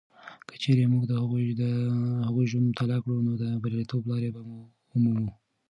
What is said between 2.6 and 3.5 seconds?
مطالعه کړو، نو د